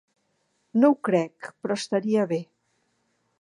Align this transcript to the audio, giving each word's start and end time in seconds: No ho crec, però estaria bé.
No 0.83 0.89
ho 0.93 0.95
crec, 1.09 1.51
però 1.61 1.79
estaria 1.83 2.25
bé. 2.33 2.41